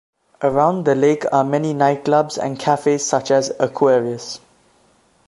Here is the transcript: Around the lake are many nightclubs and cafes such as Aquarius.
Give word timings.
Around 0.41 0.85
the 0.85 0.95
lake 0.95 1.25
are 1.31 1.43
many 1.43 1.75
nightclubs 1.75 2.35
and 2.43 2.57
cafes 2.57 3.05
such 3.05 3.29
as 3.29 3.51
Aquarius. 3.59 4.39